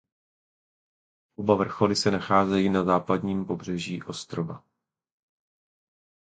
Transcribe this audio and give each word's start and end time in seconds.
Oba 1.35 1.55
vrcholy 1.55 1.95
se 1.95 2.11
nacházejí 2.11 2.69
na 2.69 2.83
západním 2.83 3.45
pobřeží 3.45 4.03
ostrova. 4.03 4.63